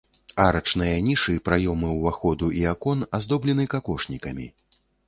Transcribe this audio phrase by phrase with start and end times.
[0.43, 4.53] Арачныя нішы, праёмы ўваходу і акон аздоблены какошнікамі.